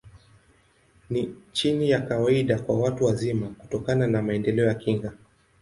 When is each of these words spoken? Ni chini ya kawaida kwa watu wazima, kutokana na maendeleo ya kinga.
Ni 1.09 1.35
chini 1.51 1.89
ya 1.89 2.01
kawaida 2.01 2.59
kwa 2.59 2.79
watu 2.79 3.05
wazima, 3.05 3.47
kutokana 3.47 4.07
na 4.07 4.21
maendeleo 4.21 4.65
ya 4.65 4.73
kinga. 4.73 5.13